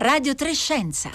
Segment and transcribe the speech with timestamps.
[0.00, 1.10] Radio Trescenza.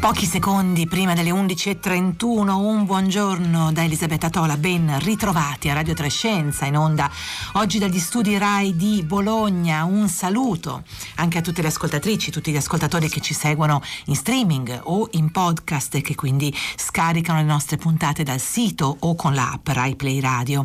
[0.00, 6.64] Pochi secondi prima delle 11.31, un buongiorno da Elisabetta Tola, ben ritrovati a Radio Trescenza
[6.64, 7.10] in onda
[7.52, 9.84] oggi dagli studi RAI di Bologna.
[9.84, 10.84] Un saluto
[11.16, 15.30] anche a tutte le ascoltatrici, tutti gli ascoltatori che ci seguono in streaming o in
[15.30, 20.18] podcast e che quindi scaricano le nostre puntate dal sito o con l'app RAI Play
[20.18, 20.64] Radio.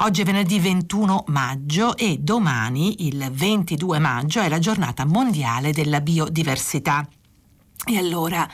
[0.00, 6.02] Oggi è venerdì 21 maggio e domani, il 22 maggio, è la giornata mondiale della
[6.02, 7.08] biodiversità.
[7.86, 8.48] E allora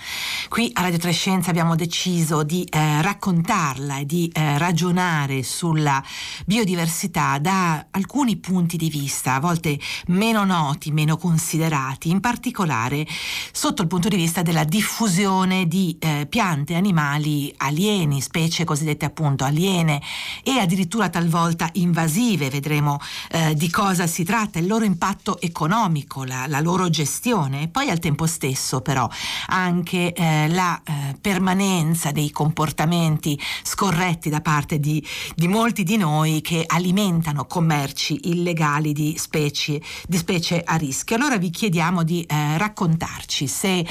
[0.48, 6.02] qui a Radio Trescenza abbiamo deciso di eh, raccontarla e di eh, ragionare sulla
[6.44, 13.06] biodiversità da alcuni punti di vista, a volte meno noti, meno considerati, in particolare
[13.52, 19.44] sotto il punto di vista della diffusione di eh, piante, animali alieni, specie cosiddette appunto
[19.44, 20.02] aliene
[20.42, 22.50] e addirittura talvolta invasive.
[22.50, 22.98] Vedremo
[23.30, 28.00] eh, di cosa si tratta, il loro impatto economico, la, la loro gestione poi al
[28.00, 29.08] tempo stesso però
[29.46, 35.04] anche eh, la eh, permanenza dei comportamenti scorretti da parte di,
[35.34, 41.16] di, molti di noi che alimentano commerci illegali di specie, di specie a rischio.
[41.16, 43.86] Allora vi chiediamo di eh, raccontarci se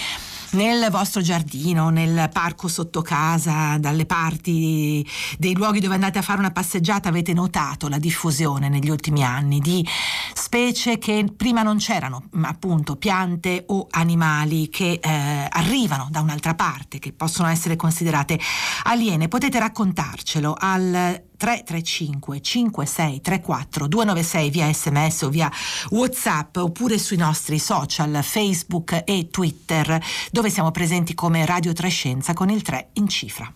[0.51, 6.39] nel vostro giardino, nel parco sotto casa, dalle parti dei luoghi dove andate a fare
[6.39, 9.85] una passeggiata, avete notato la diffusione negli ultimi anni di
[10.33, 16.99] specie che prima non c'erano, appunto piante o animali che eh, arrivano da un'altra parte,
[16.99, 18.39] che possono essere considerate
[18.83, 19.27] aliene.
[19.27, 25.49] Potete raccontarcelo al 335 56 34 296 via sms o via
[25.91, 32.49] whatsapp oppure sui nostri social Facebook e Twitter dove siamo presenti come Radio Trescenza con
[32.49, 33.53] il 3 in cifra.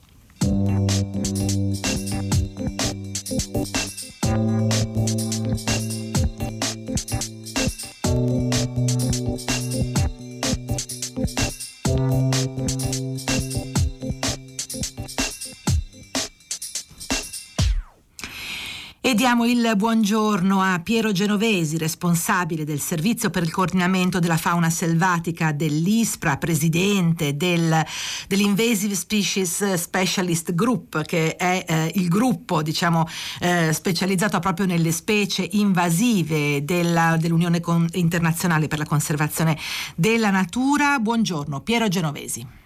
[19.23, 25.53] Diamo il buongiorno a Piero Genovesi, responsabile del servizio per il coordinamento della fauna selvatica
[25.53, 27.85] dell'ISPRA, presidente del,
[28.28, 33.07] dell'Invasive Species Specialist Group, che è eh, il gruppo diciamo,
[33.39, 39.57] eh, specializzato proprio nelle specie invasive della, dell'Unione Con- Internazionale per la Conservazione
[39.95, 41.00] della Natura.
[41.00, 42.62] Buongiorno, Piero Genovesi.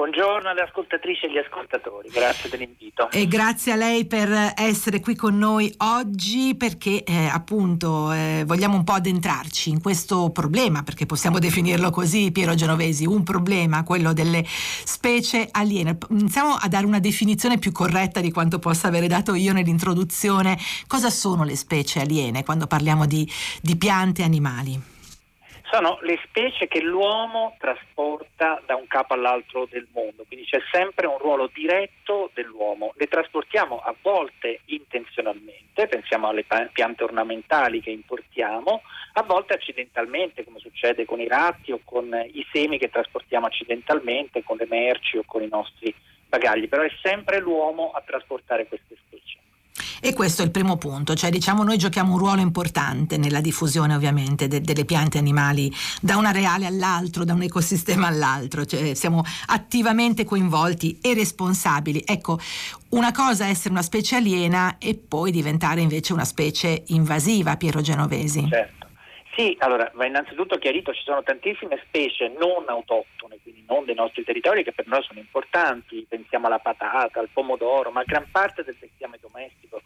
[0.00, 3.10] Buongiorno alle ascoltatrici e agli ascoltatori, grazie dell'invito.
[3.10, 8.76] E grazie a lei per essere qui con noi oggi perché eh, appunto eh, vogliamo
[8.76, 14.14] un po' addentrarci in questo problema, perché possiamo definirlo così, Piero Genovesi, un problema, quello
[14.14, 15.98] delle specie aliene.
[16.08, 20.56] Iniziamo a dare una definizione più corretta di quanto possa avere dato io nell'introduzione.
[20.86, 24.98] Cosa sono le specie aliene quando parliamo di, di piante e animali?
[25.70, 31.06] Sono le specie che l'uomo trasporta da un capo all'altro del mondo, quindi c'è sempre
[31.06, 32.92] un ruolo diretto dell'uomo.
[32.96, 38.82] Le trasportiamo a volte intenzionalmente, pensiamo alle piante ornamentali che importiamo,
[39.12, 44.42] a volte accidentalmente, come succede con i ratti o con i semi che trasportiamo accidentalmente,
[44.42, 45.94] con le merci o con i nostri
[46.28, 49.38] bagagli, però è sempre l'uomo a trasportare queste specie.
[50.00, 53.94] E questo è il primo punto, cioè diciamo noi giochiamo un ruolo importante nella diffusione
[53.94, 59.22] ovviamente de- delle piante animali da un areale all'altro, da un ecosistema all'altro, cioè siamo
[59.46, 62.02] attivamente coinvolti e responsabili.
[62.06, 62.38] Ecco,
[62.90, 67.80] una cosa è essere una specie aliena e poi diventare invece una specie invasiva, Piero
[67.80, 68.46] Genovesi.
[68.48, 68.79] Certo.
[69.40, 74.22] Sì, allora va innanzitutto chiarito, ci sono tantissime specie non autoctone, quindi non dei nostri
[74.22, 78.76] territori, che per noi sono importanti, pensiamo alla patata, al pomodoro, ma gran parte del
[78.78, 79.80] bestiame domestico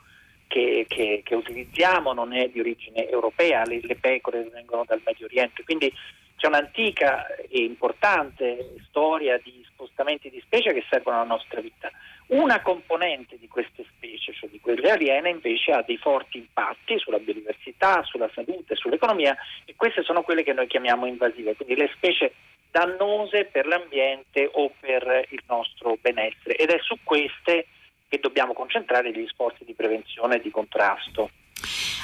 [0.48, 5.26] che, che, che utilizziamo non è di origine europea, le, le pecore vengono dal Medio
[5.26, 5.92] Oriente, quindi
[6.34, 11.90] c'è un'antica e importante storia di spostamenti di specie che servono alla nostra vita.
[12.28, 17.18] Una componente di queste specie, cioè di quelle aliene, invece ha dei forti impatti sulla
[17.18, 22.32] biodiversità, sulla salute, sull'economia e queste sono quelle che noi chiamiamo invasive, quindi le specie
[22.70, 27.66] dannose per l'ambiente o per il nostro benessere ed è su queste
[28.08, 31.30] che dobbiamo concentrare gli sforzi di prevenzione e di contrasto.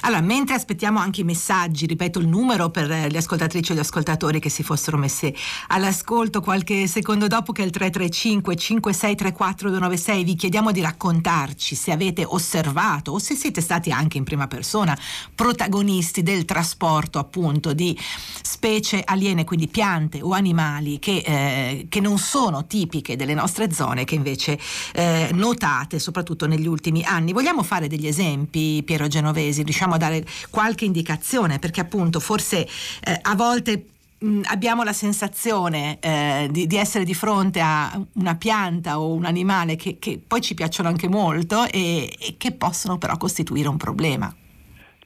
[0.02, 4.40] Allora, mentre aspettiamo anche i messaggi, ripeto il numero per le ascoltatrici e gli ascoltatori
[4.40, 5.34] che si fossero messi
[5.68, 11.92] all'ascolto qualche secondo dopo che è il 335 5634 296, vi chiediamo di raccontarci se
[11.92, 14.98] avete osservato o se siete stati anche in prima persona
[15.34, 17.96] protagonisti del trasporto appunto di
[18.42, 24.04] specie aliene, quindi piante o animali che, eh, che non sono tipiche delle nostre zone,
[24.04, 24.58] che invece
[24.92, 27.32] eh, notate soprattutto negli ultimi anni.
[27.32, 29.08] Vogliamo fare degli esempi, Piero
[29.40, 32.66] Genovesi, riusciamo a dare qualche indicazione perché appunto forse
[33.04, 33.84] eh, a volte
[34.50, 39.76] abbiamo la sensazione eh, di, di, essere di fronte a una pianta o un animale
[39.76, 44.32] che, che poi ci piacciono anche molto e, e, che possono però costituire un problema.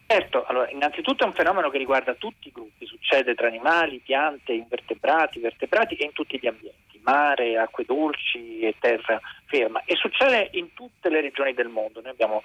[0.06, 4.52] Certo, allora, innanzitutto è un fenomeno che riguarda tutti i gruppi, succede tra animali, piante,
[4.52, 10.50] invertebrati, vertebrati e in tutti gli ambienti, mare, acque dolci e terra ferma e succede
[10.52, 12.00] in tutte le regioni del mondo.
[12.00, 12.42] Noi abbiamo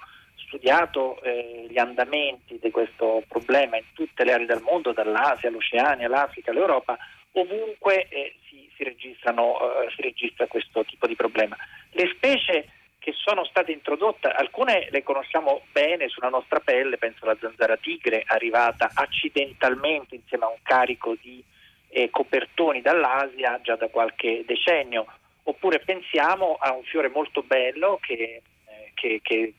[0.50, 6.06] studiato eh, gli andamenti di questo problema in tutte le aree del mondo, dall'Asia all'Oceania,
[6.06, 6.98] all'Africa, all'Europa,
[7.32, 11.56] ovunque eh, si, si, eh, si, registra questo tipo di problema.
[11.92, 12.68] Le specie
[12.98, 18.24] che sono state introdotte, alcune le conosciamo bene sulla nostra pelle, penso alla zanzara tigre,
[18.26, 21.42] arrivata accidentalmente insieme a un carico di
[21.88, 25.06] eh, copertoni dall'Asia già da qualche decennio,
[25.44, 29.54] oppure pensiamo a un fiore molto bello che, eh, che, che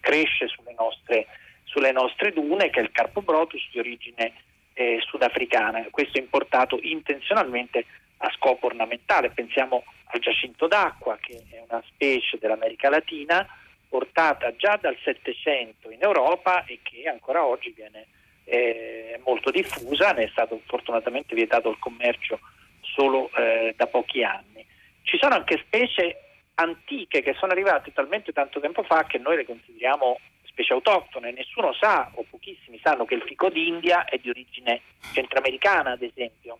[0.00, 1.26] cresce sulle nostre,
[1.64, 4.32] sulle nostre dune, che è il Carpobrotus di origine
[4.74, 5.86] eh, sudafricana.
[5.90, 7.84] Questo è importato intenzionalmente
[8.18, 9.30] a scopo ornamentale.
[9.30, 13.46] Pensiamo al giacinto d'acqua, che è una specie dell'America Latina
[13.88, 18.06] portata già dal Settecento in Europa e che ancora oggi viene
[18.44, 22.38] eh, molto diffusa, ne è stato fortunatamente vietato il commercio
[22.80, 24.64] solo eh, da pochi anni.
[25.02, 26.27] Ci sono anche specie
[26.60, 31.32] antiche che sono arrivate talmente tanto tempo fa che noi le consideriamo specie autoctone.
[31.32, 34.82] Nessuno sa, o pochissimi sanno, che il fico d'India è di origine
[35.12, 36.58] centroamericana, ad esempio.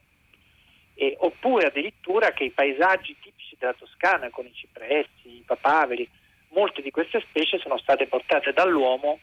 [0.94, 6.08] E, oppure addirittura che i paesaggi tipici della Toscana, con i cipressi, i papaveri,
[6.50, 9.18] molte di queste specie sono state portate dall'uomo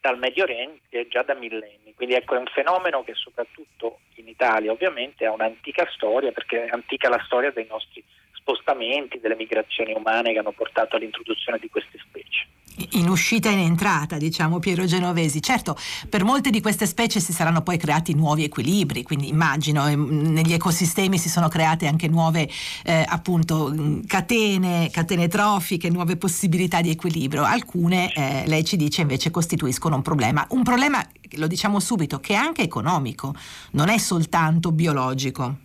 [0.00, 1.92] dal Medio Oriente già da millenni.
[1.94, 6.70] Quindi ecco è un fenomeno che soprattutto in Italia ovviamente ha un'antica storia, perché è
[6.70, 8.02] antica la storia dei nostri
[8.40, 12.46] spostamenti, delle migrazioni umane che hanno portato all'introduzione di queste specie.
[12.92, 15.42] In uscita e in entrata, diciamo Piero Genovesi.
[15.42, 15.76] Certo,
[16.08, 20.54] per molte di queste specie si saranno poi creati nuovi equilibri, quindi immagino ehm, negli
[20.54, 22.48] ecosistemi si sono create anche nuove
[22.84, 23.74] eh, appunto
[24.06, 27.42] catene, catene trofiche, nuove possibilità di equilibrio.
[27.42, 30.46] Alcune, eh, lei ci dice, invece costituiscono un problema.
[30.50, 33.34] Un problema, lo diciamo subito, che è anche economico,
[33.72, 35.56] non è soltanto biologico.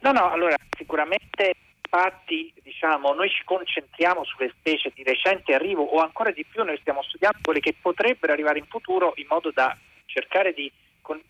[0.00, 1.54] No, no, allora sicuramente
[1.92, 6.78] infatti diciamo, noi ci concentriamo sulle specie di recente arrivo o ancora di più noi
[6.78, 10.72] stiamo studiando quelle che potrebbero arrivare in futuro in modo da cercare di,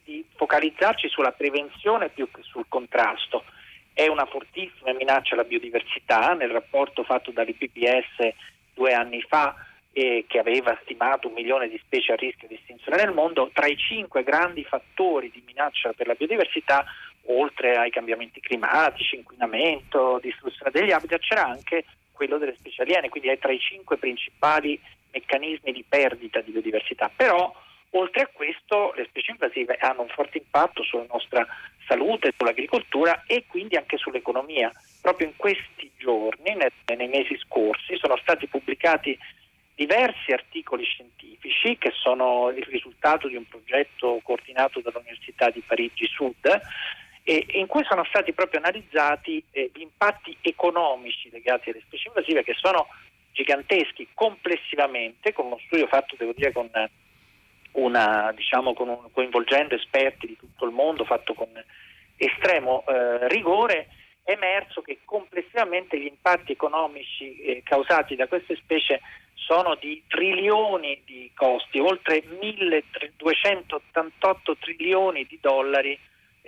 [0.04, 3.44] di focalizzarci sulla prevenzione più che sul contrasto.
[3.92, 8.32] È una fortissima minaccia alla biodiversità nel rapporto fatto dall'IPPS
[8.72, 9.54] due anni fa
[9.92, 13.66] eh, che aveva stimato un milione di specie a rischio di estinzione nel mondo, tra
[13.66, 16.86] i cinque grandi fattori di minaccia per la biodiversità
[17.26, 23.28] oltre ai cambiamenti climatici, inquinamento, distruzione degli habitat, c'era anche quello delle specie aliene, quindi
[23.28, 24.80] è tra i cinque principali
[25.12, 27.10] meccanismi di perdita di biodiversità.
[27.14, 27.52] Però
[27.90, 31.46] oltre a questo le specie invasive hanno un forte impatto sulla nostra
[31.86, 34.72] salute, sull'agricoltura e quindi anche sull'economia.
[35.00, 39.18] Proprio in questi giorni, nei mesi scorsi, sono stati pubblicati
[39.74, 46.60] diversi articoli scientifici che sono il risultato di un progetto coordinato dall'Università di Parigi Sud
[47.24, 52.42] e in cui sono stati proprio analizzati eh, gli impatti economici legati alle specie invasive
[52.42, 52.88] che sono
[53.32, 56.68] giganteschi complessivamente, con uno studio fatto, devo dire, con
[57.72, 61.48] una, diciamo, con un, coinvolgendo esperti di tutto il mondo, fatto con
[62.16, 63.88] estremo eh, rigore,
[64.24, 69.00] è emerso che complessivamente gli impatti economici eh, causati da queste specie
[69.34, 75.98] sono di trilioni di costi, oltre 1288 trilioni di dollari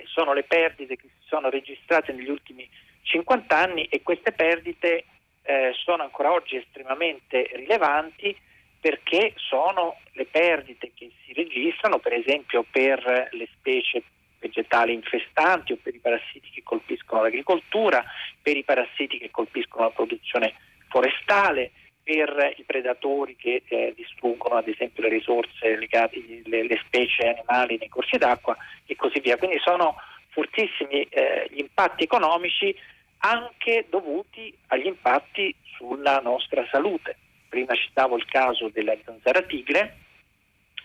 [0.06, 2.68] sono le perdite che si sono registrate negli ultimi
[3.02, 5.04] 50 anni e queste perdite
[5.42, 8.36] eh, sono ancora oggi estremamente rilevanti
[8.80, 14.02] perché sono le perdite che si registrano per esempio per le specie
[14.38, 18.04] vegetali infestanti o per i parassiti che colpiscono l'agricoltura,
[18.42, 20.54] per i parassiti che colpiscono la produzione
[20.88, 21.70] forestale,
[22.04, 27.88] per i predatori che eh, distruggono ad esempio le risorse legate alle specie animali nei
[27.88, 29.38] corsi d'acqua e così via.
[29.38, 29.96] Quindi sono
[30.28, 32.76] fortissimi eh, gli impatti economici
[33.18, 37.16] anche dovuti agli impatti sulla nostra salute.
[37.48, 39.96] Prima citavo il caso della zanzara tigre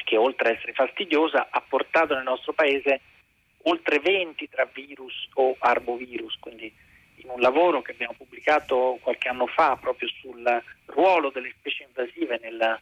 [0.05, 3.01] che oltre ad essere fastidiosa ha portato nel nostro paese
[3.63, 6.73] oltre 20 tra virus o arbovirus, quindi
[7.23, 12.39] in un lavoro che abbiamo pubblicato qualche anno fa proprio sul ruolo delle specie invasive
[12.41, 12.79] nella,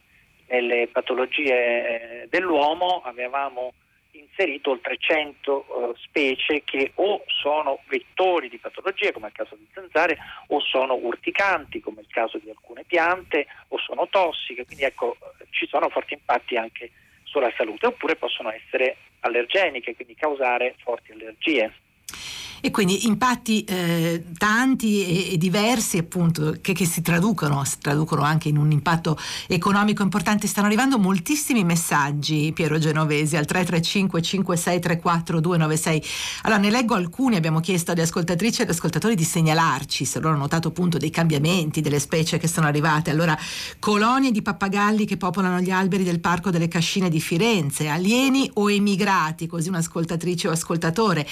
[0.48, 3.74] nelle patologie eh, dell'uomo avevamo
[4.18, 9.56] inserito oltre 100 uh, specie che o sono vettori di patologie, come è il caso
[9.56, 10.18] di zanzare,
[10.48, 15.18] o sono urticanti, come è il caso di alcune piante, o sono tossiche, quindi ecco,
[15.52, 16.92] ci sono forti impatti anche
[17.24, 21.74] sulla salute, oppure possono essere allergeniche, quindi causare forti allergie.
[22.60, 28.22] E quindi impatti eh, tanti e, e, diversi appunto che, che, si traducono, si traducono
[28.22, 30.48] anche in un impatto economico importante.
[30.48, 36.04] Stanno arrivando moltissimi messaggi, Piero Genovesi, al 335 5634 296.
[36.44, 40.34] Allora ne leggo alcuni, abbiamo chiesto alle ascoltatrici e agli ascoltatori di segnalarci se loro
[40.34, 43.12] hanno notato appunto dei cambiamenti, delle specie che sono arrivate.
[43.12, 43.38] Allora,
[43.80, 48.72] colonie di pappagalli che popolano gli alberi del Parco delle Cascine di Firenze, alieni o
[48.72, 51.28] emigrati, così un'ascoltatrice o ascoltatore.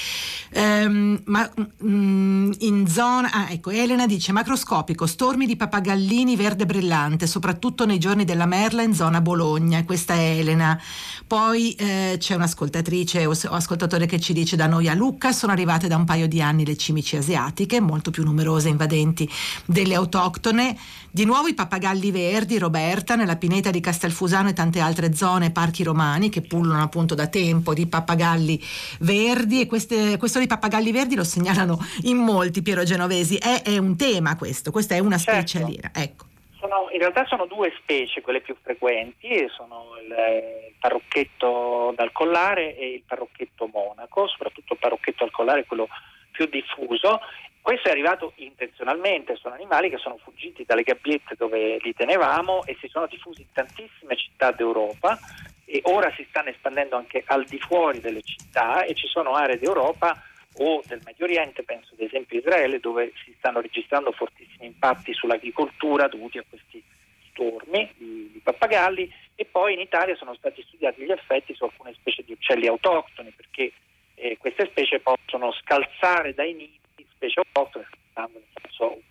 [0.51, 1.49] Ehm, ma,
[1.83, 7.99] mm, in zona, ah, ecco, Elena dice macroscopico, stormi di pappagallini verde brillante, soprattutto nei
[7.99, 10.79] giorni della merla in zona Bologna, questa è Elena.
[11.27, 15.51] Poi eh, c'è un'ascoltatrice o, o ascoltatore che ci dice da noi a Lucca sono
[15.51, 19.29] arrivate da un paio di anni le cimici asiatiche, molto più numerose invadenti
[19.65, 20.77] delle autoctone.
[21.15, 25.81] Di nuovo i pappagalli verdi, Roberta, nella pineta di Castelfusano e tante altre zone, parchi
[25.81, 28.61] romani che pullano appunto da tempo di pappagalli
[28.99, 33.37] verdi e queste, questo dei pappagalli verdi lo segnalano in molti, Piero Genovesi.
[33.37, 35.67] È, è un tema questo, questa è una specie certo.
[35.67, 35.91] aliena.
[35.93, 36.25] Ecco.
[36.57, 42.75] Sono, in realtà sono due specie quelle più frequenti, sono il, il parrocchetto dal collare
[42.75, 45.87] e il parrocchetto monaco, soprattutto il parrocchetto al collare è quello
[46.31, 47.19] più diffuso
[47.65, 52.77] questo è arrivato intenzionalmente, sono animali che sono fuggiti dalle gabbiette dove li tenevamo e
[52.79, 55.17] si sono diffusi in tantissime città d'Europa
[55.65, 59.57] e ora si stanno espandendo anche al di fuori delle città e ci sono aree
[59.57, 60.15] d'Europa
[60.57, 65.13] o del Medio Oriente, penso ad esempio a Israele, dove si stanno registrando fortissimi impatti
[65.13, 66.81] sull'agricoltura dovuti a questi
[67.29, 71.93] stormi di, di pappagalli e poi in Italia sono stati studiati gli effetti su alcune
[71.93, 73.73] specie di uccelli autoctoni perché
[74.15, 76.79] eh, queste specie possono scalzare dai nidi
[77.15, 77.87] specie autoctone,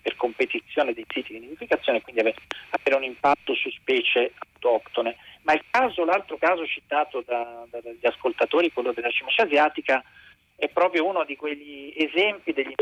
[0.02, 2.36] per competizione dei siti di nidificazione, quindi avere,
[2.94, 5.16] un impatto su specie autoctone.
[5.42, 10.02] Ma caso, l'altro caso citato da, da, dagli ascoltatori, quello della cimice asiatica,
[10.56, 12.74] è proprio uno di quegli esempi degli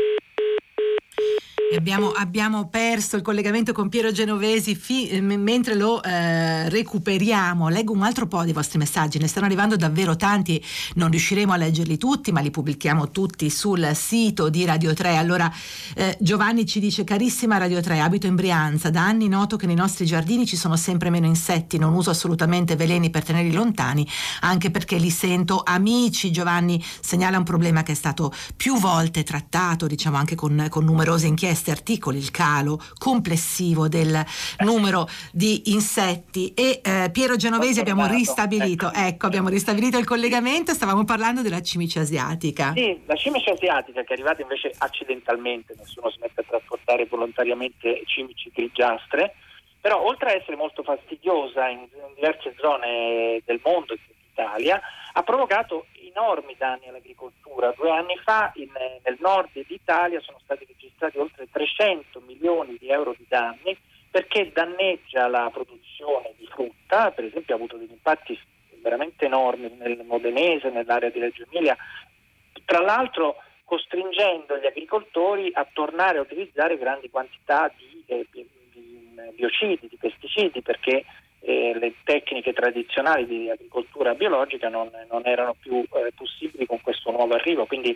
[1.75, 7.69] Abbiamo, abbiamo, perso il collegamento con Piero Genovesi fi, eh, mentre lo eh, recuperiamo.
[7.69, 10.63] Leggo un altro po' dei vostri messaggi, ne stanno arrivando davvero tanti,
[10.95, 15.15] non riusciremo a leggerli tutti, ma li pubblichiamo tutti sul sito di Radio 3.
[15.17, 15.51] Allora
[15.95, 19.75] eh, Giovanni ci dice carissima Radio 3, abito in Brianza, da anni noto che nei
[19.75, 24.07] nostri giardini ci sono sempre meno insetti, non uso assolutamente veleni per tenerli lontani,
[24.41, 26.31] anche perché li sento amici.
[26.31, 31.25] Giovanni segnala un problema che è stato più volte trattato, diciamo anche con, con numerose
[31.27, 34.21] inchieste questi articoli il calo complessivo del
[34.59, 38.99] numero di insetti e eh, Piero Genovesi abbiamo ristabilito, ecco.
[38.99, 42.73] ecco, abbiamo ristabilito il collegamento, stavamo parlando della cimice asiatica.
[42.75, 48.51] Sì, la cimice asiatica che è arrivata invece accidentalmente, nessuno smette a trasportare volontariamente cimici
[48.53, 49.35] grigiastre,
[49.79, 53.99] però oltre a essere molto fastidiosa in, in diverse zone del mondo, in
[54.33, 54.81] Italia,
[55.13, 57.73] ha provocato enormi danni all'agricoltura.
[57.75, 58.71] Due anni fa in,
[59.03, 63.77] nel nord d'Italia sono stati registrati oltre 300 milioni di euro di danni
[64.09, 68.39] perché danneggia la produzione di frutta, per esempio ha avuto degli impatti
[68.81, 71.75] veramente enormi nel Modenese, nell'area di Reggio Emilia,
[72.65, 79.15] tra l'altro costringendo gli agricoltori a tornare a utilizzare grandi quantità di, eh, di, di
[79.33, 81.05] biocidi, di pesticidi, perché
[81.45, 87.11] eh, le tecniche tradizionali di agricoltura biologica non, non erano più eh, possibili con questo
[87.11, 87.65] nuovo arrivo.
[87.65, 87.95] Quindi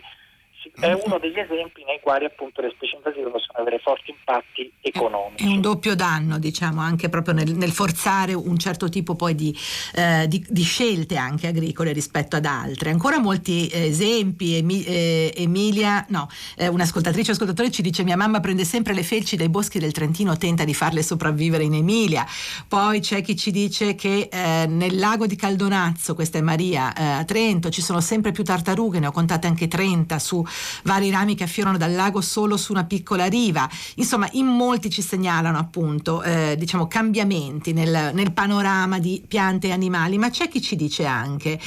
[0.80, 5.44] è uno degli esempi nei quali appunto le specie invasive possono avere forti impatti economici.
[5.44, 9.56] È un doppio danno, diciamo, anche proprio nel, nel forzare un certo tipo poi di,
[9.94, 12.90] eh, di, di, scelte anche agricole rispetto ad altre.
[12.90, 18.16] Ancora molti eh, esempi, Emi, eh, Emilia, no, eh, un'ascoltatrice o ascoltatore ci dice mia
[18.16, 22.26] mamma prende sempre le felci dai boschi del Trentino, tenta di farle sopravvivere in Emilia.
[22.66, 27.02] Poi c'è chi ci dice che eh, nel lago di Caldonazzo, questa è Maria, eh,
[27.04, 30.44] a Trento, ci sono sempre più tartarughe, ne ho contate anche 30 su
[30.84, 32.97] vari rami che affiorano dal lago solo su una piccola
[33.28, 33.68] riva.
[33.96, 39.72] Insomma, in molti ci segnalano appunto eh, diciamo, cambiamenti nel, nel panorama di piante e
[39.72, 41.58] animali, ma c'è chi ci dice anche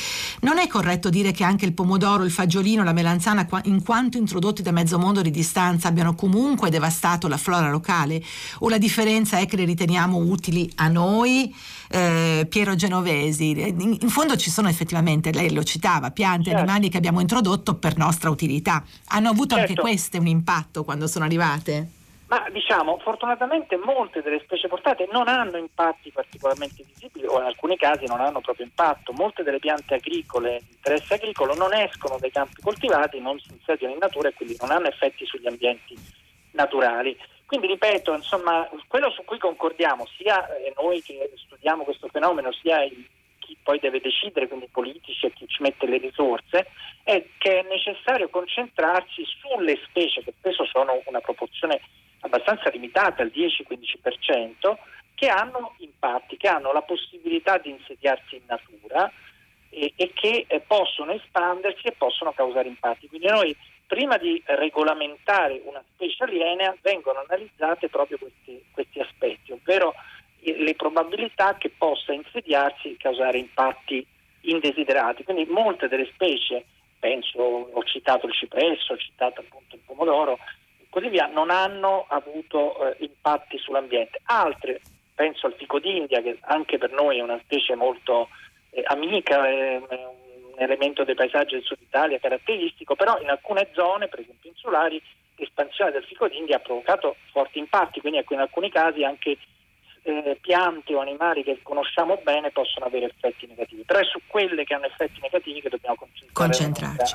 [0.42, 4.62] non è corretto dire che anche il pomodoro, il fagiolino, la melanzana, in quanto introdotti
[4.62, 8.24] da mezzo mondo di distanza, abbiano comunque devastato la flora locale?
[8.60, 11.54] O la differenza è che li riteniamo utili a noi?
[11.94, 16.60] Eh, Piero Genovesi, in, in, fondo ci sono effettivamente, lei lo citava, piante, certo.
[16.60, 18.82] animali che abbiamo introdotto per nostra utilità.
[19.10, 19.72] Hanno avuto certo.
[19.72, 22.00] anche queste un impatto quando sono arrivate?
[22.32, 27.76] Ma diciamo, fortunatamente molte delle specie portate non hanno impatti particolarmente visibili o in alcuni
[27.76, 29.12] casi non hanno proprio impatto.
[29.12, 33.92] Molte delle piante agricole di interesse agricolo non escono dai campi coltivati, non si insediano
[33.92, 35.94] in natura e quindi non hanno effetti sugli ambienti
[36.52, 37.18] naturali.
[37.51, 42.81] Quindi ripeto, insomma, quello su cui concordiamo, sia eh, noi che studiamo questo fenomeno, sia
[42.81, 43.05] il,
[43.39, 46.67] chi poi deve decidere, quindi i politici e chi ci mette le risorse,
[47.03, 51.81] è che è necessario concentrarsi sulle specie che spesso sono una proporzione
[52.22, 54.77] abbastanza limitata, al 10-15%,
[55.13, 59.12] che hanno impatti, che hanno la possibilità di insediarsi in natura
[59.67, 63.10] e, e che eh, possono espandersi e possono causare impatti.
[63.10, 63.53] Quindi noi
[63.92, 69.94] prima di regolamentare una specie aliena vengono analizzate proprio questi, questi aspetti, ovvero
[70.40, 74.08] le probabilità che possa insediarsi e causare impatti
[74.44, 75.26] indesiderati.
[75.26, 76.64] Quindi molte delle specie,
[77.00, 80.40] penso, ho citato il cipresso, ho citato appunto il pomodoro,
[80.90, 84.22] così via, non hanno avuto eh, impatti sull'ambiente.
[84.24, 84.80] Altre,
[85.14, 88.30] penso al fico d'India, che anche per noi è una specie molto
[88.70, 89.82] eh, amica, è,
[90.53, 95.01] un elemento dei paesaggi del sud Italia caratteristico, però in alcune zone, per esempio insulari,
[95.36, 99.38] l'espansione del fico d'India ha provocato forti impatti, quindi ecco, in alcuni casi anche
[100.03, 104.63] eh, piante o animali che conosciamo bene possono avere effetti negativi, però è su quelle
[104.63, 105.96] che hanno effetti negativi che dobbiamo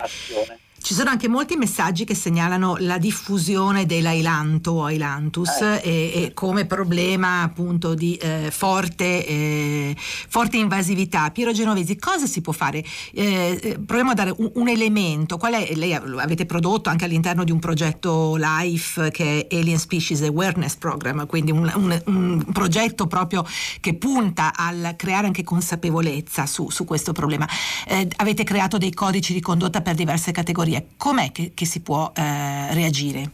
[0.02, 0.58] azione.
[0.86, 5.80] Ci sono anche molti messaggi che segnalano la diffusione dell'ailanto o ailantus eh.
[5.82, 11.28] e, e, come problema appunto di eh, forte, eh, forte, invasività.
[11.32, 12.84] Piero Genovesi, cosa si può fare?
[13.12, 15.38] Eh, eh, proviamo a dare un, un, elemento.
[15.38, 20.22] Qual è, lei avete prodotto anche all'interno di un progetto LIFE che è Alien Species
[20.22, 23.44] Awareness Program, quindi un, un, un progetto proprio
[23.80, 27.48] che punta al creare anche consapevolezza su, su questo problema.
[27.88, 31.82] Eh, avete creato dei codici di condotta per diverse categorie Italia, com'è che, che si
[31.82, 33.30] può eh, reagire?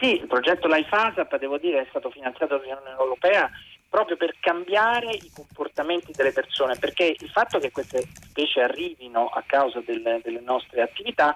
[0.00, 3.50] Sì, il progetto Life ASAP, devo dire, è stato finanziato dall'Unione Europea
[3.88, 9.42] proprio per cambiare i comportamenti delle persone, perché il fatto che queste specie arrivino a
[9.46, 11.32] causa del, delle nostre attività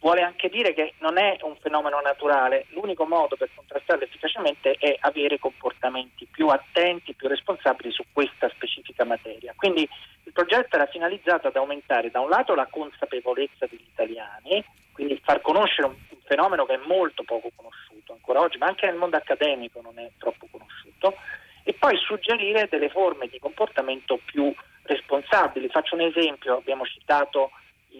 [0.00, 4.96] vuole anche dire che non è un fenomeno naturale, l'unico modo per contrastarlo efficacemente è
[5.00, 9.54] avere comportamenti più attenti, più responsabili su questa specifica materia.
[9.56, 9.88] Quindi
[10.24, 15.40] il progetto era finalizzato ad aumentare da un lato la consapevolezza degli italiani, quindi far
[15.40, 15.94] conoscere un,
[16.26, 20.10] fenomeno che è molto poco conosciuto ancora oggi, ma anche nel mondo accademico non è
[20.18, 21.14] troppo conosciuto,
[21.62, 25.68] e poi suggerire delle forme di comportamento più responsabili.
[25.68, 27.50] Faccio un esempio, abbiamo citato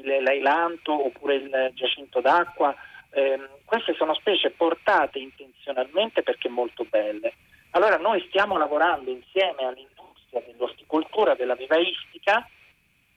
[0.04, 2.74] l'ailanto oppure il giacinto d'acqua,
[3.10, 7.32] eh, queste sono specie portate intenzionalmente perché molto belle.
[7.70, 12.48] Allora noi stiamo lavorando insieme all'industria dell'orticoltura, della vivaistica,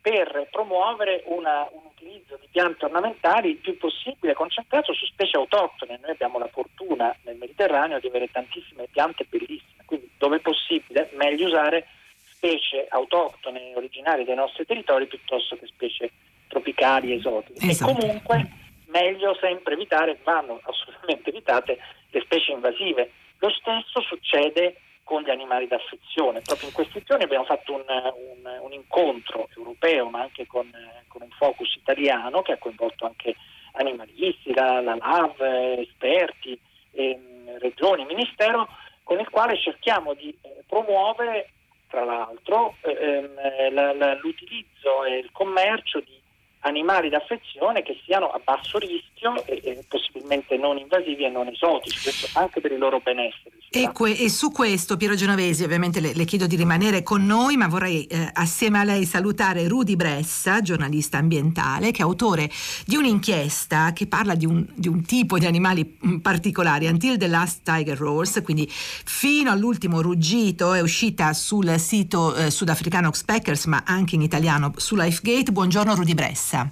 [0.01, 5.99] per promuovere una, un utilizzo di piante ornamentali il più possibile concentrato su specie autoctone.
[6.01, 11.47] Noi abbiamo la fortuna nel Mediterraneo di avere tantissime piante bellissime, quindi dove possibile meglio
[11.47, 11.87] usare
[12.31, 16.11] specie autoctone originarie dei nostri territori piuttosto che specie
[16.49, 17.65] tropicali esotiche.
[17.65, 17.91] Esatto.
[17.91, 18.49] E comunque
[18.87, 23.11] meglio sempre evitare, vanno assolutamente evitate le specie invasive.
[23.37, 26.41] Lo stesso succede con gli animali d'affezione.
[26.41, 30.69] Proprio in questi giorni abbiamo fatto un, un, un incontro europeo, ma anche con,
[31.07, 33.35] con, un focus italiano che ha coinvolto anche
[33.73, 35.41] animalisti, la, la LAV,
[35.79, 36.59] esperti,
[36.91, 38.67] ehm, regioni, ministero,
[39.03, 41.53] con il quale cerchiamo di eh, promuovere,
[41.87, 46.18] tra l'altro, eh, ehm, la, la, l'utilizzo e il commercio di
[46.61, 52.01] animali d'affezione che siano a basso rischio e, e, possibilmente non invasivi e non esotici,
[52.01, 53.55] questo anche per il loro benessere.
[53.71, 57.55] E, que- e su questo Piero Genovesi ovviamente le, le, chiedo di rimanere con noi,
[57.55, 62.49] ma vorrei eh, assieme a lei salutare Rudy Bressa, giornalista ambientale, che è autore
[62.87, 67.27] di un'inchiesta che parla di un, di un tipo di animali mm, particolari, Until the
[67.27, 73.83] Last Tiger Roars, quindi fino all'ultimo ruggito, è uscita sul sito eh, sudafricano Oxpackers, ma
[73.85, 75.51] anche in italiano su Lifegate.
[75.51, 76.71] Buongiorno Rudy Bressa.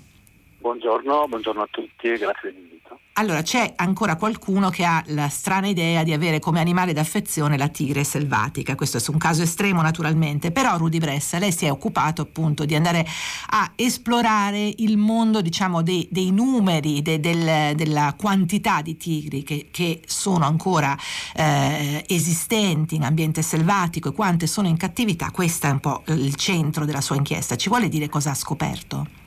[0.68, 3.00] Buongiorno, buongiorno a tutti e grazie dell'invito.
[3.14, 7.70] Allora, c'è ancora qualcuno che ha la strana idea di avere come animale d'affezione la
[7.70, 8.76] tigre selvatica.
[8.76, 12.76] Questo è un caso estremo naturalmente, però Rudy Bressa, lei si è occupato appunto di
[12.76, 13.08] andare
[13.52, 19.70] a esplorare il mondo, diciamo, dei, dei numeri, de, del, della quantità di tigri che,
[19.72, 20.98] che sono ancora
[21.34, 25.32] eh, esistenti in ambiente selvatico e quante sono in cattività.
[25.32, 27.56] Questo è un po' il centro della sua inchiesta.
[27.56, 29.27] Ci vuole dire cosa ha scoperto?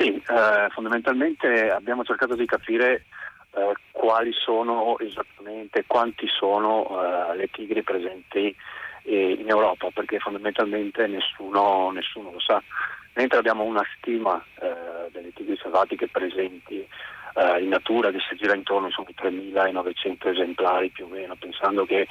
[0.00, 3.04] Sì, eh, fondamentalmente abbiamo cercato di capire
[3.52, 8.56] eh, quali sono esattamente, quanti sono eh, le tigri presenti
[9.02, 12.62] eh, in Europa, perché fondamentalmente nessuno, nessuno, lo sa.
[13.12, 16.78] Mentre abbiamo una stima eh, delle tigri selvatiche presenti
[17.34, 22.08] eh, in natura che si gira intorno ai 3.900 esemplari più o meno, pensando che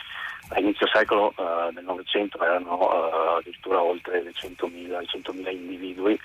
[0.49, 1.34] a inizio secolo
[1.73, 6.19] del Novecento erano addirittura oltre le 100.000, 100.000 individui,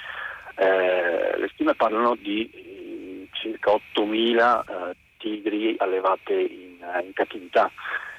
[0.56, 7.70] eh, le stime parlano di eh, circa 8.000 eh, tigri allevate in, eh, in, cattività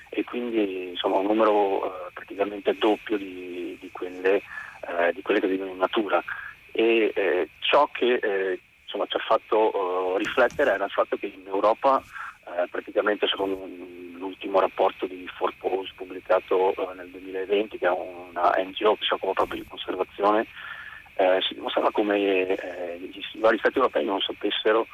[0.10, 4.41] e quindi insomma, un numero eh, praticamente doppio di, di, quelle,
[4.88, 6.24] eh, di, quelle, che vivono in natura.
[6.78, 12.04] E ciò che insomma, ci ha fatto riflettere era il fatto che in Europa
[12.69, 13.65] praticamente secondo
[14.17, 19.62] l'ultimo rapporto di Forpose pubblicato nel 2020 che è una NGO che si occupa proprio
[19.62, 20.48] di conservazione eh,
[22.05, 22.99] come eh,
[23.33, 24.85] i vari stati europei non sapessero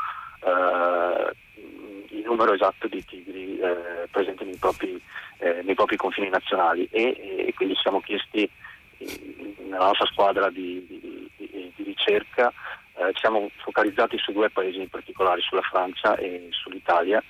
[0.44, 1.32] eh,
[2.16, 5.00] il numero esatto di tigri eh, presenti nei propri,
[5.40, 6.88] eh, nei propri, confini nazionali.
[6.90, 8.50] E, e, quindi siamo chiesti
[9.68, 12.54] nella nostra squadra di, di, di, di ricerca
[13.14, 17.24] ci siamo focalizzati su due paesi in particolare, sulla Francia e sull'Italia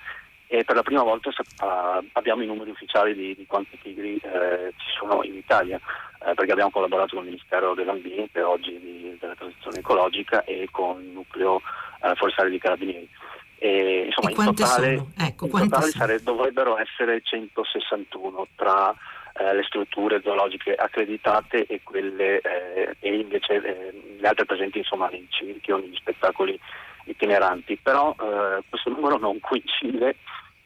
[0.52, 4.74] e per la prima volta uh, abbiamo i numeri ufficiali di, di quanti tigri eh,
[4.76, 5.80] ci sono in Italia,
[6.26, 11.00] eh, perché abbiamo collaborato con il Ministero dell'Ambiente, oggi di, della transizione ecologica e con
[11.00, 11.62] il nucleo
[12.02, 13.08] eh, forestale di Carabinieri.
[13.56, 18.94] E, insomma, e in totale, ecco, in totale sare, dovrebbero essere 161 tra
[19.32, 25.08] eh, le strutture zoologiche accreditate e quelle eh, e invece eh, le altre presenti insomma,
[25.08, 26.60] nei circhi o negli spettacoli
[27.04, 30.16] itineranti, però eh, questo numero non coincide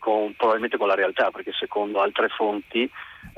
[0.06, 2.88] con, probabilmente con la realtà, perché secondo altre fonti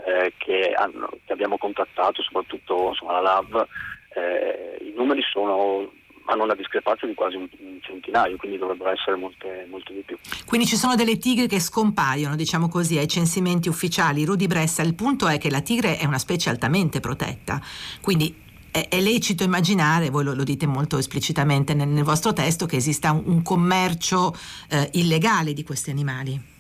[0.05, 3.67] eh, che, hanno, che, abbiamo contattato, soprattutto insomma, la LAV,
[4.15, 5.91] eh, i numeri sono,
[6.27, 10.19] hanno una discrepanza di quasi un, un centinaio, quindi dovrebbero essere molte, molte, di più.
[10.45, 14.27] Quindi ci sono delle tigre che scompaiono, diciamo così, ai censimenti ufficiali.
[14.27, 17.63] Rudy Bressa, il punto è che la tigre è una specie altamente protetta,
[18.03, 22.67] quindi è, è lecito immaginare, voi lo, lo, dite molto esplicitamente nel, nel, vostro testo,
[22.67, 24.35] che esista un, un commercio
[24.69, 26.57] eh, illegale di questi animali.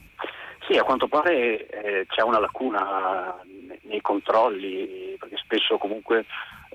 [0.68, 3.40] Sì, a quanto pare eh, c'è una lacuna
[3.84, 6.26] nei controlli, perché spesso comunque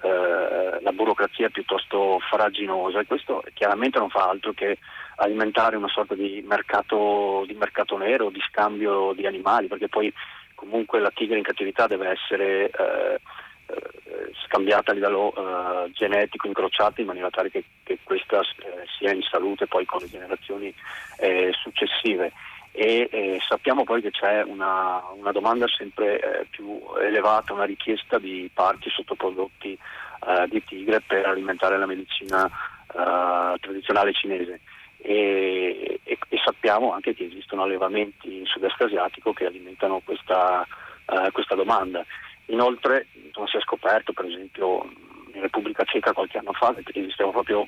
[0.01, 4.79] eh, la burocrazia è piuttosto faraginosa e questo chiaramente non fa altro che
[5.17, 10.12] alimentare una sorta di mercato, di mercato nero, di scambio di animali, perché poi
[10.56, 13.19] comunque la tigre in cattività deve essere eh,
[13.67, 19.12] eh scambiata a livello eh, genetico, incrociata in maniera tale che, che questa eh, sia
[19.12, 20.73] in salute poi con le generazioni
[21.19, 22.32] eh, successive
[22.76, 28.18] e eh, sappiamo poi che c'è una, una domanda sempre eh, più elevata, una richiesta
[28.18, 34.62] di parti sottoprodotti eh, di tigre per alimentare la medicina eh, tradizionale cinese.
[34.98, 40.66] E, e, e, sappiamo anche che esistono allevamenti in sud-est asiatico che alimentano questa,
[41.06, 42.04] eh, questa domanda.
[42.48, 43.06] Inoltre
[43.36, 44.90] non si è scoperto, per esempio
[45.32, 47.68] in Repubblica Ceca qualche anno fa, che esisteva proprio,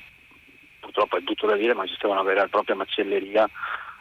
[0.80, 3.48] purtroppo è tutto da dire, ma esisteva una vera e propria macelleria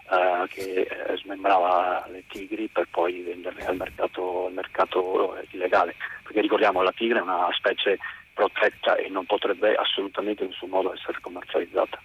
[0.10, 5.96] eh, che eh, smembrava le tigri per poi venderle al mercato, al mercato illegale.
[6.24, 7.98] Perché ricordiamo che la tigre è una specie
[8.36, 12.00] protetta e non potrebbe assolutamente in nessun modo essere commercializzata.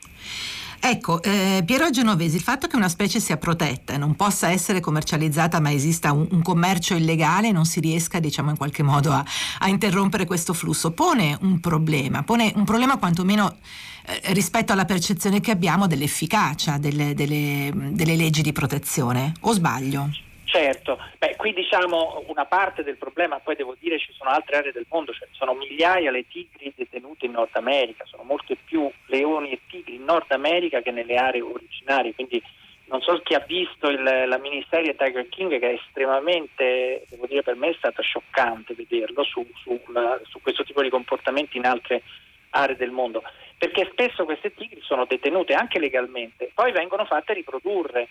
[0.83, 4.81] Ecco, eh, Piero Genovesi, il fatto che una specie sia protetta e non possa essere
[4.81, 9.12] commercializzata ma esista un, un commercio illegale e non si riesca diciamo in qualche modo
[9.12, 9.23] a,
[9.59, 13.59] a, interrompere questo flusso, pone un problema, pone un problema quantomeno
[14.07, 20.09] eh, rispetto alla percezione che abbiamo dell'efficacia delle, delle, delle leggi di protezione, o sbaglio?
[20.51, 24.73] Certo, Beh, qui diciamo una parte del problema, poi devo dire ci sono altre aree
[24.73, 29.53] del mondo, cioè sono migliaia le tigri detenute in Nord America, sono molte più leoni
[29.53, 32.43] e tigri in Nord America che nelle aree originarie, quindi
[32.87, 37.45] non so chi ha visto il, la miniserie Tiger King che è estremamente, devo dire
[37.45, 41.67] per me è stata scioccante vederlo su, su, la, su questo tipo di comportamenti in
[41.67, 42.03] altre
[42.51, 43.23] aree del mondo,
[43.57, 48.09] perché spesso queste tigri sono detenute anche legalmente, poi vengono fatte riprodurre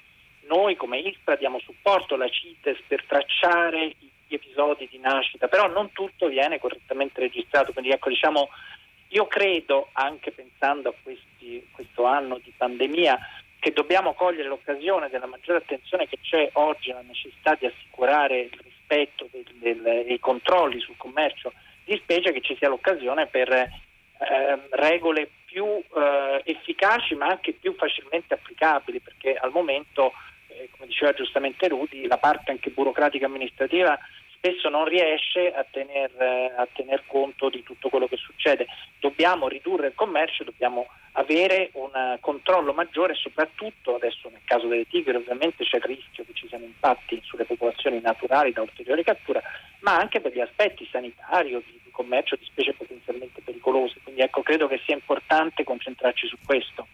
[0.49, 3.93] noi come ISPRA diamo supporto alla CITES per tracciare
[4.27, 8.49] gli episodi di nascita, però non tutto viene correttamente registrato, quindi ecco diciamo
[9.09, 13.17] io credo, anche pensando a questi, questo anno di pandemia,
[13.59, 18.59] che dobbiamo cogliere l'occasione della maggiore attenzione che c'è oggi alla necessità di assicurare il
[18.63, 21.51] rispetto del, del, dei controlli sul commercio
[21.83, 23.69] di specie, che ci sia l'occasione per eh,
[24.69, 30.13] regole più eh, efficaci ma anche più facilmente applicabili, perché al momento,
[30.49, 33.97] eh, come diceva giustamente Rudi, la parte anche burocratica amministrativa
[34.39, 38.67] spesso non riesce a tener, eh, a tener, conto di tutto quello che succede.
[38.99, 45.17] Dobbiamo ridurre il commercio, dobbiamo avere un controllo maggiore soprattutto adesso nel caso delle tigre
[45.17, 49.41] ovviamente c'è il rischio che ci siano impatti sulle popolazioni naturali da ulteriore cattura,
[49.81, 53.99] ma anche per gli aspetti sanitari o di, di commercio di specie potenzialmente pericolose.
[54.01, 56.87] Quindi ecco, credo che sia importante concentrarci su questo.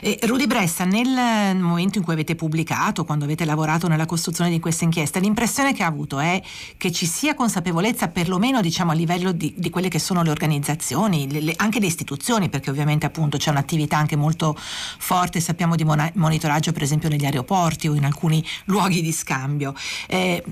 [0.00, 4.58] Eh, Rudy Bressa, nel momento in cui avete pubblicato, quando avete lavorato nella costruzione di
[4.58, 6.40] questa inchiesta, l'impressione che ha avuto è
[6.78, 11.30] che ci sia consapevolezza, perlomeno diciamo, a livello di, di, quelle che sono le organizzazioni,
[11.30, 15.84] le, le, anche le istituzioni, perché ovviamente appunto c'è un'attività anche molto forte, sappiamo di
[15.84, 19.74] mona- monitoraggio per esempio negli aeroporti o in alcuni luoghi di scambio.
[20.08, 20.42] Eh,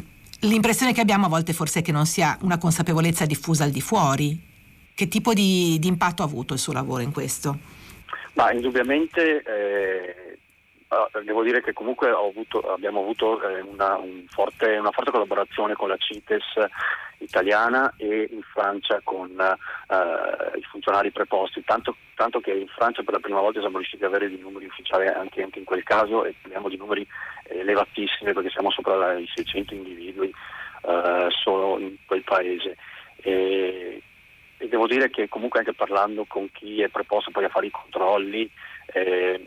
[0.40, 3.80] l'impressione che abbiamo a volte forse è che non sia una consapevolezza diffusa al di
[3.80, 4.38] fuori.
[4.94, 7.77] Che tipo di, di impatto ha avuto il suo lavoro in questo?
[8.38, 10.38] Ma indubbiamente eh,
[11.24, 15.88] devo dire che comunque avuto, abbiamo avuto eh, una, un forte, una, forte, collaborazione con
[15.88, 16.44] la CITES
[17.18, 23.14] italiana e in Francia con eh, i funzionari preposti, tanto, tanto, che in Francia per
[23.14, 26.24] la prima volta siamo riusciti ad avere dei numeri ufficiali anche, anche in quel caso
[26.24, 27.04] e parliamo di numeri
[27.42, 30.32] elevatissimi perché siamo sopra i 600 individui
[30.86, 32.76] eh, solo in quel paese.
[33.20, 33.57] E
[34.78, 38.48] devo dire che comunque anche parlando con chi è preposto poi a fare i controlli
[38.92, 39.44] eh,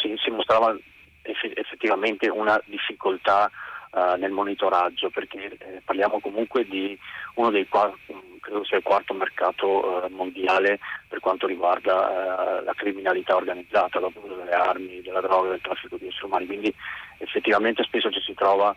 [0.00, 0.76] si, si, mostrava
[1.22, 3.48] effettivamente una difficoltà
[3.92, 6.98] uh, nel monitoraggio perché eh, parliamo comunque di
[7.34, 7.96] uno dei quattro,
[8.40, 14.26] credo sia il quarto mercato uh, mondiale per quanto riguarda uh, la criminalità organizzata, dopo
[14.26, 16.74] delle armi, della droga, del traffico di esseri umani, quindi
[17.18, 18.74] effettivamente spesso ci si trova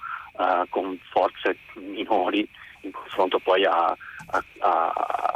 [0.70, 2.46] con forze minori
[2.86, 3.96] in confronto poi a,
[4.28, 4.94] a, a,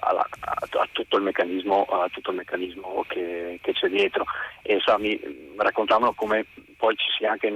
[0.09, 4.25] a tutto il meccanismo, tutto il meccanismo che, che, c'è dietro.
[4.61, 5.19] E insomma, mi
[5.57, 6.45] raccontavano come
[6.77, 7.49] poi ci sia anche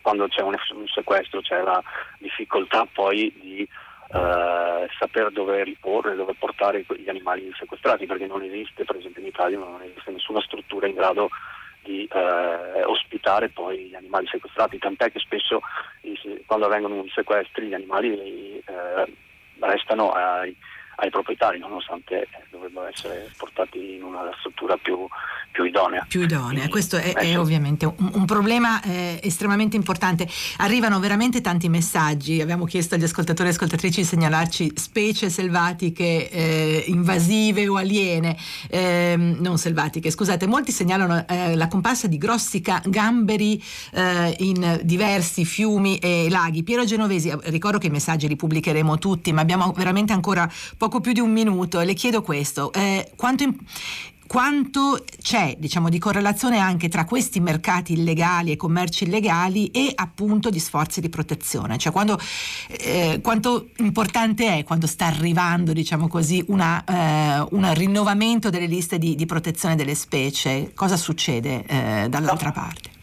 [0.00, 1.82] quando c'è un, un sequestro c'è la
[2.18, 3.68] difficoltà poi di
[4.06, 9.28] Uh, saper dove riporre, dove portare gli animali sequestrati, perché non esiste, per esempio in
[9.28, 11.30] Italia non esiste nessuna struttura in grado
[11.84, 15.60] di uh, ospitare poi gli animali sequestrati, tant'è che spesso
[16.46, 19.12] quando avvengono i sequestri gli animali uh,
[19.60, 20.56] restano ai,
[20.96, 25.06] ai proprietari, nonostante dovrebbero essere portati in una struttura più,
[25.50, 26.04] più idonea.
[26.08, 30.26] Più idonea, Quindi, questo è, è, ovviamente un, un problema eh, estremamente importante.
[30.58, 36.84] Arrivano veramente tanti messaggi, abbiamo chiesto agli ascoltatori e ascoltatrici di segnalarci specie selvatiche eh,
[36.86, 38.36] invasive o aliene,
[38.68, 44.80] eh, non selvatiche, scusate, molti segnalano eh, la comparsa di grossi ca- gamberi eh, in
[44.82, 46.62] diversi fiumi e laghi.
[46.62, 51.12] Piero Genovesi, ricordo che i messaggi li pubblicheremo tutti, ma abbiamo veramente ancora poco più
[51.12, 52.72] di un minuto e le chiedo questo.
[52.72, 53.56] Eh, quanto, in,
[54.26, 60.50] quanto c'è diciamo, di correlazione anche tra questi mercati illegali e commerci illegali e appunto
[60.50, 62.18] di sforzi di protezione, cioè quando,
[62.68, 68.98] eh, quanto importante è quando sta arrivando diciamo così, una, eh, un rinnovamento delle liste
[68.98, 72.93] di, di, protezione delle specie, cosa succede eh, dall'altra parte?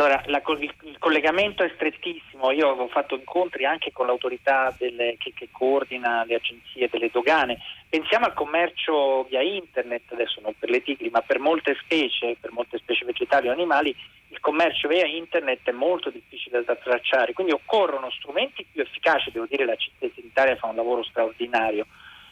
[0.00, 5.34] Allora, la, il collegamento è strettissimo, io avevo fatto incontri anche con l'autorità delle, che,
[5.34, 7.58] che, coordina le agenzie delle dogane.
[7.86, 12.50] Pensiamo al commercio via internet, adesso non per le tigri, ma per molte specie, per
[12.50, 13.94] molte specie vegetali o animali,
[14.28, 19.44] il commercio via internet è molto difficile da tracciare, quindi occorrono strumenti più efficaci, devo
[19.50, 21.84] dire la città sanitaria fa un lavoro straordinario,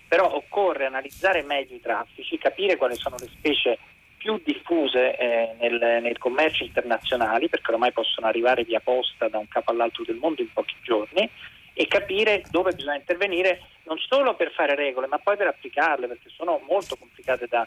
[0.09, 3.78] però occorre analizzare meglio i traffici, capire quali sono le specie
[4.18, 9.48] più diffuse eh, nel, nel commercio internazionali, perché ormai possono arrivare via posta da un
[9.48, 11.31] capo all'altro del mondo in pochi giorni,
[11.72, 16.28] e capire dove bisogna intervenire non solo per fare regole, ma poi per applicarle, perché
[16.28, 17.66] sono molto complicate da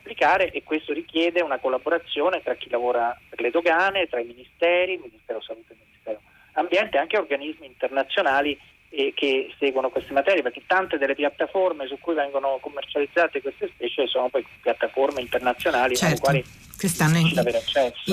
[0.00, 4.94] applicare e questo richiede una collaborazione tra chi lavora per le dogane, tra i ministeri,
[4.94, 6.20] il Ministero Salute e il Ministero
[6.52, 8.58] Ambiente anche organismi internazionali
[8.90, 14.06] e che seguono queste materie, perché tante delle piattaforme su cui vengono commercializzate queste specie
[14.06, 16.20] sono poi piattaforme internazionali certo.
[16.20, 16.44] quali
[16.80, 17.30] che stanno in,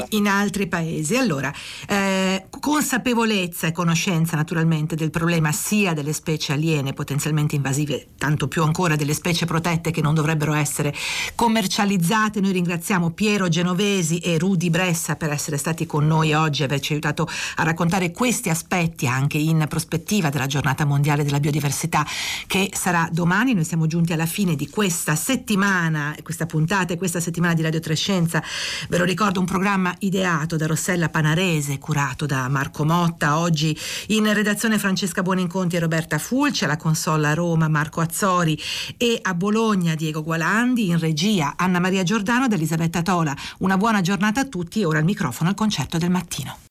[0.10, 1.16] in, altri paesi.
[1.16, 1.54] Allora,
[1.88, 8.64] eh, consapevolezza e conoscenza naturalmente del problema sia delle specie aliene potenzialmente invasive, tanto più
[8.64, 10.94] ancora delle specie protette che non dovrebbero essere
[11.34, 12.40] commercializzate.
[12.40, 16.92] Noi ringraziamo Piero Genovesi e Rudy Bressa per essere stati con noi oggi e averci
[16.92, 22.06] aiutato a raccontare questi aspetti anche in prospettiva della giornata giornata mondiale della biodiversità
[22.46, 23.54] che sarà domani.
[23.54, 27.80] Noi siamo giunti alla fine di questa settimana, questa puntata e questa settimana di Radio
[27.80, 28.44] Trescenza.
[28.90, 33.40] Ve lo ricordo, un programma ideato da Rossella Panarese, curato da Marco Motta.
[33.40, 38.60] Oggi in redazione Francesca Buoninconti e Roberta Fulci, alla consola Roma Marco Azzori
[38.98, 43.36] e a Bologna Diego Gualandi, in regia Anna Maria Giordano ed Elisabetta Tola.
[43.60, 46.58] Una buona giornata a tutti e ora il microfono al concerto del mattino.